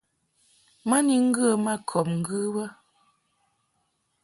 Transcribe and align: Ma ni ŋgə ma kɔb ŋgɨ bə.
Ma 0.87 0.97
ni 1.05 1.15
ŋgə 1.27 1.47
ma 1.65 1.73
kɔb 1.89 2.07
ŋgɨ 2.19 2.37
bə. 2.55 2.65